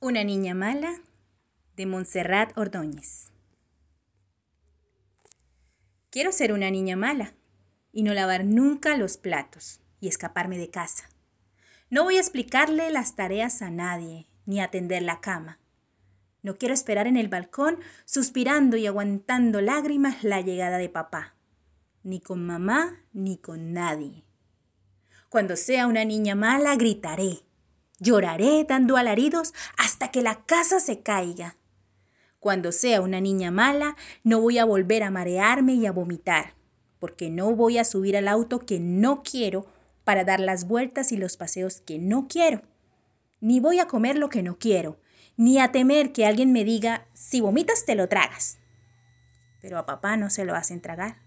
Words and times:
Una 0.00 0.22
niña 0.22 0.54
mala 0.54 1.00
de 1.74 1.84
Montserrat 1.84 2.56
Ordóñez. 2.56 3.32
Quiero 6.10 6.30
ser 6.30 6.52
una 6.52 6.70
niña 6.70 6.94
mala 6.94 7.34
y 7.92 8.04
no 8.04 8.14
lavar 8.14 8.44
nunca 8.44 8.96
los 8.96 9.16
platos 9.16 9.80
y 9.98 10.06
escaparme 10.06 10.56
de 10.56 10.70
casa. 10.70 11.10
No 11.90 12.04
voy 12.04 12.16
a 12.16 12.20
explicarle 12.20 12.92
las 12.92 13.16
tareas 13.16 13.60
a 13.60 13.70
nadie 13.70 14.28
ni 14.46 14.60
atender 14.60 15.02
la 15.02 15.20
cama. 15.20 15.58
No 16.44 16.58
quiero 16.58 16.74
esperar 16.74 17.08
en 17.08 17.16
el 17.16 17.26
balcón 17.26 17.80
suspirando 18.04 18.76
y 18.76 18.86
aguantando 18.86 19.60
lágrimas 19.60 20.22
la 20.22 20.40
llegada 20.40 20.78
de 20.78 20.90
papá, 20.90 21.34
ni 22.04 22.20
con 22.20 22.46
mamá 22.46 23.02
ni 23.12 23.36
con 23.36 23.72
nadie. 23.72 24.22
Cuando 25.28 25.56
sea 25.56 25.88
una 25.88 26.04
niña 26.04 26.36
mala 26.36 26.76
gritaré 26.76 27.47
Lloraré 27.98 28.64
dando 28.64 28.96
alaridos 28.96 29.54
hasta 29.76 30.10
que 30.10 30.22
la 30.22 30.44
casa 30.44 30.80
se 30.80 31.00
caiga. 31.00 31.56
Cuando 32.38 32.70
sea 32.70 33.00
una 33.00 33.20
niña 33.20 33.50
mala, 33.50 33.96
no 34.22 34.40
voy 34.40 34.58
a 34.58 34.64
volver 34.64 35.02
a 35.02 35.10
marearme 35.10 35.74
y 35.74 35.86
a 35.86 35.92
vomitar, 35.92 36.54
porque 37.00 37.30
no 37.30 37.54
voy 37.54 37.78
a 37.78 37.84
subir 37.84 38.16
al 38.16 38.28
auto 38.28 38.60
que 38.60 38.78
no 38.78 39.22
quiero 39.24 39.66
para 40.04 40.24
dar 40.24 40.38
las 40.38 40.68
vueltas 40.68 41.10
y 41.10 41.16
los 41.16 41.36
paseos 41.36 41.80
que 41.80 41.98
no 41.98 42.28
quiero. 42.28 42.62
Ni 43.40 43.58
voy 43.60 43.80
a 43.80 43.86
comer 43.86 44.16
lo 44.16 44.28
que 44.28 44.42
no 44.42 44.58
quiero, 44.58 45.00
ni 45.36 45.58
a 45.58 45.72
temer 45.72 46.12
que 46.12 46.26
alguien 46.26 46.52
me 46.52 46.64
diga, 46.64 47.06
si 47.12 47.40
vomitas 47.40 47.84
te 47.84 47.94
lo 47.96 48.08
tragas. 48.08 48.58
Pero 49.60 49.78
a 49.78 49.86
papá 49.86 50.16
no 50.16 50.30
se 50.30 50.44
lo 50.44 50.54
hacen 50.54 50.80
tragar. 50.80 51.18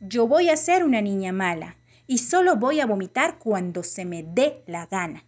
Yo 0.00 0.28
voy 0.28 0.48
a 0.48 0.56
ser 0.56 0.84
una 0.84 1.00
niña 1.00 1.32
mala, 1.32 1.76
y 2.06 2.18
solo 2.18 2.56
voy 2.56 2.80
a 2.80 2.86
vomitar 2.86 3.38
cuando 3.38 3.82
se 3.82 4.04
me 4.04 4.22
dé 4.22 4.62
la 4.66 4.86
gana, 4.86 5.24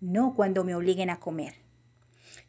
no 0.00 0.34
cuando 0.34 0.64
me 0.64 0.74
obliguen 0.74 1.10
a 1.10 1.20
comer. 1.20 1.66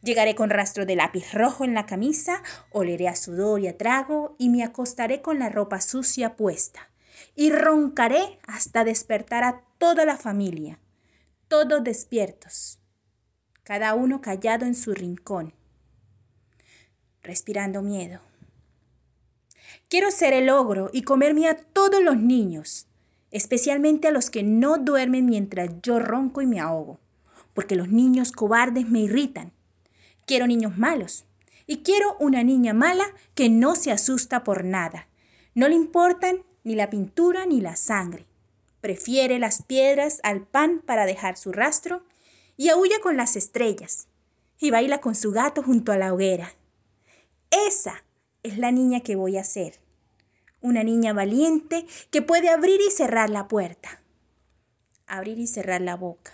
Llegaré 0.02 0.34
con 0.34 0.50
rastro 0.50 0.86
de 0.86 0.96
lápiz 0.96 1.32
rojo 1.32 1.64
en 1.64 1.74
la 1.74 1.86
camisa, 1.86 2.42
oleré 2.70 3.08
a 3.08 3.16
sudor 3.16 3.60
y 3.60 3.68
a 3.68 3.76
trago 3.76 4.36
y 4.38 4.48
me 4.48 4.62
acostaré 4.62 5.22
con 5.22 5.38
la 5.38 5.48
ropa 5.48 5.80
sucia 5.80 6.36
puesta. 6.36 6.90
Y 7.34 7.50
roncaré 7.50 8.38
hasta 8.46 8.84
despertar 8.84 9.42
a 9.42 9.64
toda 9.78 10.04
la 10.04 10.16
familia, 10.16 10.78
todos 11.48 11.82
despiertos, 11.82 12.78
cada 13.64 13.94
uno 13.94 14.20
callado 14.20 14.66
en 14.66 14.74
su 14.74 14.94
rincón, 14.94 15.54
respirando 17.22 17.82
miedo. 17.82 18.20
Quiero 19.88 20.10
ser 20.10 20.32
el 20.32 20.48
ogro 20.48 20.90
y 20.92 21.02
comerme 21.02 21.48
a 21.48 21.56
todos 21.56 22.02
los 22.02 22.16
niños, 22.16 22.87
especialmente 23.30 24.08
a 24.08 24.10
los 24.10 24.30
que 24.30 24.42
no 24.42 24.78
duermen 24.78 25.26
mientras 25.26 25.70
yo 25.82 25.98
ronco 25.98 26.42
y 26.42 26.46
me 26.46 26.60
ahogo, 26.60 26.98
porque 27.54 27.76
los 27.76 27.88
niños 27.88 28.32
cobardes 28.32 28.88
me 28.88 29.00
irritan. 29.00 29.52
Quiero 30.26 30.46
niños 30.46 30.78
malos 30.78 31.24
y 31.66 31.78
quiero 31.78 32.16
una 32.18 32.42
niña 32.42 32.72
mala 32.74 33.04
que 33.34 33.48
no 33.48 33.76
se 33.76 33.92
asusta 33.92 34.44
por 34.44 34.64
nada. 34.64 35.08
No 35.54 35.68
le 35.68 35.74
importan 35.74 36.42
ni 36.64 36.74
la 36.74 36.90
pintura 36.90 37.46
ni 37.46 37.60
la 37.60 37.76
sangre. 37.76 38.26
Prefiere 38.80 39.38
las 39.38 39.62
piedras 39.62 40.20
al 40.22 40.42
pan 40.42 40.82
para 40.84 41.04
dejar 41.04 41.36
su 41.36 41.52
rastro 41.52 42.02
y 42.56 42.68
aúlla 42.68 43.00
con 43.02 43.16
las 43.16 43.36
estrellas 43.36 44.08
y 44.58 44.70
baila 44.70 45.00
con 45.00 45.14
su 45.14 45.30
gato 45.30 45.62
junto 45.62 45.92
a 45.92 45.96
la 45.96 46.12
hoguera. 46.12 46.52
Esa 47.50 48.04
es 48.42 48.58
la 48.58 48.70
niña 48.70 49.00
que 49.00 49.16
voy 49.16 49.36
a 49.36 49.44
ser 49.44 49.78
una 50.60 50.82
niña 50.82 51.12
valiente 51.12 51.86
que 52.10 52.22
puede 52.22 52.48
abrir 52.48 52.80
y 52.80 52.90
cerrar 52.90 53.30
la 53.30 53.48
puerta, 53.48 54.02
abrir 55.06 55.38
y 55.38 55.46
cerrar 55.46 55.80
la 55.80 55.96
boca, 55.96 56.32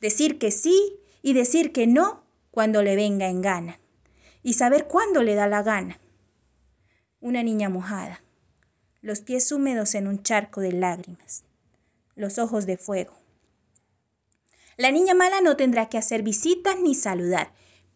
decir 0.00 0.38
que 0.38 0.50
sí 0.50 0.98
y 1.22 1.32
decir 1.32 1.72
que 1.72 1.86
no 1.86 2.24
cuando 2.50 2.82
le 2.82 2.96
venga 2.96 3.28
en 3.28 3.42
gana, 3.42 3.80
y 4.42 4.54
saber 4.54 4.86
cuándo 4.86 5.22
le 5.22 5.34
da 5.34 5.48
la 5.48 5.62
gana. 5.62 5.98
Una 7.20 7.42
niña 7.42 7.68
mojada, 7.70 8.22
los 9.00 9.20
pies 9.20 9.50
húmedos 9.50 9.94
en 9.94 10.06
un 10.06 10.22
charco 10.22 10.60
de 10.60 10.72
lágrimas, 10.72 11.44
los 12.14 12.38
ojos 12.38 12.66
de 12.66 12.76
fuego. 12.76 13.14
La 14.76 14.90
niña 14.90 15.14
mala 15.14 15.40
no 15.40 15.56
tendrá 15.56 15.88
que 15.88 15.98
hacer 15.98 16.22
visitas 16.22 16.78
ni 16.80 16.94
saludar, 16.94 17.52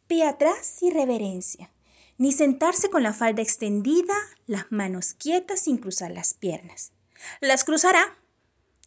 pie 0.07 0.25
atrás 0.25 0.83
y 0.83 0.91
reverencia 0.91 1.71
ni 2.19 2.33
sentarse 2.33 2.91
con 2.91 3.03
la 3.03 3.13
falda 3.13 3.43
extendida, 3.43 4.15
las 4.47 4.71
manos 4.71 5.15
quietas 5.15 5.61
sin 5.61 5.79
cruzar 5.79 6.11
las 6.11 6.35
piernas. 6.35 6.93
Las 7.41 7.65
cruzará 7.65 8.19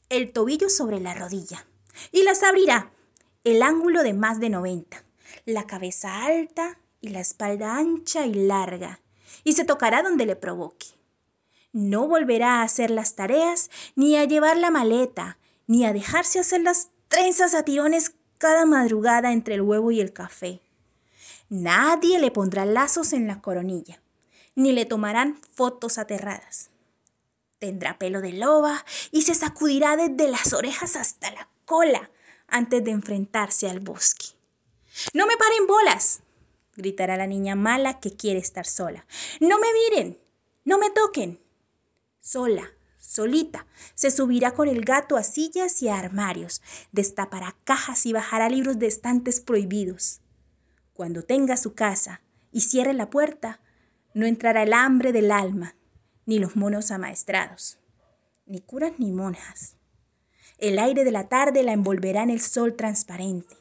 el 0.09 0.31
tobillo 0.33 0.69
sobre 0.69 0.99
la 0.99 1.13
rodilla 1.13 1.65
y 2.11 2.23
las 2.23 2.43
abrirá 2.43 2.91
el 3.43 3.63
ángulo 3.63 4.03
de 4.03 4.13
más 4.13 4.39
de 4.39 4.49
90, 4.49 5.03
la 5.45 5.65
cabeza 5.65 6.25
alta 6.25 6.77
y 6.99 7.09
la 7.09 7.21
espalda 7.21 7.77
ancha 7.77 8.25
y 8.25 8.33
larga, 8.33 8.99
y 9.43 9.53
se 9.53 9.65
tocará 9.65 10.03
donde 10.03 10.25
le 10.25 10.35
provoque. 10.35 10.87
No 11.71 12.07
volverá 12.07 12.59
a 12.59 12.63
hacer 12.63 12.91
las 12.91 13.15
tareas, 13.15 13.71
ni 13.95 14.17
a 14.17 14.25
llevar 14.25 14.57
la 14.57 14.69
maleta, 14.69 15.37
ni 15.67 15.85
a 15.85 15.93
dejarse 15.93 16.39
hacer 16.39 16.61
las 16.61 16.89
trenzas 17.07 17.55
a 17.55 17.63
tirones 17.63 18.13
cada 18.37 18.65
madrugada 18.65 19.31
entre 19.31 19.55
el 19.55 19.61
huevo 19.61 19.91
y 19.91 20.01
el 20.01 20.11
café. 20.11 20.61
Nadie 21.51 22.17
le 22.17 22.31
pondrá 22.31 22.63
lazos 22.63 23.11
en 23.11 23.27
la 23.27 23.41
coronilla, 23.41 24.01
ni 24.55 24.71
le 24.71 24.85
tomarán 24.85 25.37
fotos 25.53 25.97
aterradas. 25.97 26.69
Tendrá 27.59 27.99
pelo 27.99 28.21
de 28.21 28.31
loba 28.31 28.85
y 29.11 29.23
se 29.23 29.35
sacudirá 29.35 29.97
desde 29.97 30.31
las 30.31 30.53
orejas 30.53 30.95
hasta 30.95 31.29
la 31.31 31.49
cola 31.65 32.09
antes 32.47 32.81
de 32.85 32.91
enfrentarse 32.91 33.69
al 33.69 33.81
bosque. 33.81 34.27
No 35.13 35.27
me 35.27 35.35
paren 35.35 35.67
bolas, 35.67 36.21
gritará 36.77 37.17
la 37.17 37.27
niña 37.27 37.55
mala 37.55 37.99
que 37.99 38.15
quiere 38.15 38.39
estar 38.39 38.65
sola. 38.65 39.05
No 39.41 39.59
me 39.59 39.67
miren, 39.73 40.17
no 40.63 40.77
me 40.77 40.89
toquen. 40.89 41.37
Sola, 42.21 42.71
solita, 42.97 43.67
se 43.93 44.09
subirá 44.09 44.53
con 44.53 44.69
el 44.69 44.85
gato 44.85 45.17
a 45.17 45.23
sillas 45.23 45.81
y 45.81 45.89
a 45.89 45.99
armarios, 45.99 46.61
destapará 46.93 47.57
cajas 47.65 48.05
y 48.05 48.13
bajará 48.13 48.47
libros 48.47 48.79
de 48.79 48.87
estantes 48.87 49.41
prohibidos. 49.41 50.21
Cuando 51.01 51.23
tenga 51.23 51.57
su 51.57 51.73
casa 51.73 52.21
y 52.51 52.61
cierre 52.61 52.93
la 52.93 53.09
puerta, 53.09 53.59
no 54.13 54.27
entrará 54.27 54.61
el 54.61 54.71
hambre 54.71 55.11
del 55.11 55.31
alma, 55.31 55.75
ni 56.27 56.37
los 56.37 56.55
monos 56.55 56.91
amaestrados, 56.91 57.79
ni 58.45 58.61
curas 58.61 58.91
ni 58.99 59.11
monjas. 59.11 59.77
El 60.59 60.77
aire 60.77 61.03
de 61.03 61.09
la 61.09 61.27
tarde 61.27 61.63
la 61.63 61.71
envolverá 61.71 62.21
en 62.21 62.29
el 62.29 62.39
sol 62.39 62.75
transparente. 62.75 63.55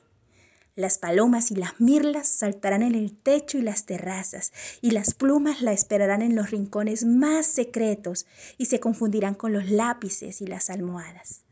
Las 0.74 0.98
palomas 0.98 1.50
y 1.50 1.54
las 1.54 1.80
mirlas 1.80 2.28
saltarán 2.28 2.82
en 2.82 2.94
el 2.94 3.16
techo 3.16 3.56
y 3.56 3.62
las 3.62 3.86
terrazas, 3.86 4.52
y 4.82 4.90
las 4.90 5.14
plumas 5.14 5.62
la 5.62 5.72
esperarán 5.72 6.20
en 6.20 6.36
los 6.36 6.50
rincones 6.50 7.06
más 7.06 7.46
secretos 7.46 8.26
y 8.58 8.66
se 8.66 8.80
confundirán 8.80 9.34
con 9.34 9.54
los 9.54 9.70
lápices 9.70 10.42
y 10.42 10.46
las 10.46 10.68
almohadas. 10.68 11.46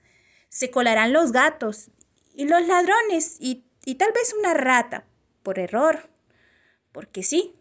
Se 0.51 0.71
colarán 0.71 1.15
los 1.15 1.33
gatos 1.33 1.91
y 2.35 2.45
los 2.45 2.67
ladrones 2.67 3.39
y, 3.41 3.65
y 3.87 3.95
tal 3.95 4.13
vez 4.13 4.35
una 4.39 4.53
rata 4.53 5.08
por 5.49 5.59
error, 5.59 6.11
porque 6.93 7.23
sí, 7.23 7.55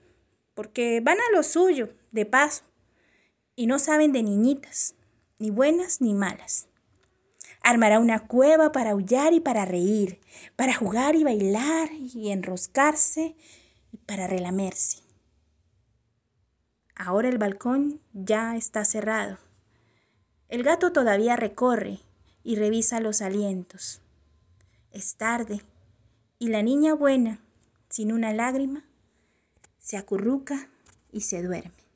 porque 0.56 1.00
van 1.02 1.20
a 1.20 1.32
lo 1.34 1.42
suyo, 1.42 1.94
de 2.12 2.26
paso, 2.26 2.64
y 3.56 3.66
no 3.66 3.80
saben 3.80 4.12
de 4.12 4.24
niñitas, 4.24 4.96
ni 5.40 5.52
buenas 5.52 6.02
ni 6.02 6.14
malas. 6.14 6.68
Armará 7.62 8.00
una 8.00 8.28
cueva 8.28 8.74
para 8.74 8.92
aullar 8.92 9.32
y 9.32 9.40
para 9.40 9.64
reír, 9.64 10.20
para 10.58 10.74
jugar 10.76 11.16
y 11.16 11.24
bailar 11.24 11.90
y 11.94 12.30
enroscarse 12.30 13.38
y 13.94 13.98
para 14.00 14.28
relamerse. 14.28 14.98
Ahora 16.94 17.30
el 17.30 17.38
balcón 17.38 18.02
ya 18.12 18.58
está 18.58 18.84
cerrado. 18.84 19.38
El 20.50 20.64
gato 20.64 20.92
todavía 20.92 21.38
recorre 21.38 22.00
y 22.44 22.58
revisa 22.58 23.00
los 23.00 23.22
alientos. 23.22 24.02
Es 24.92 25.16
tarde 25.16 25.62
y 26.38 26.50
la 26.50 26.62
niña 26.62 26.94
buena 26.94 27.47
sin 27.90 28.12
una 28.12 28.34
lágrima, 28.34 28.86
se 29.80 29.98
acurruca 29.98 30.70
y 31.12 31.22
se 31.22 31.42
duerme. 31.42 31.87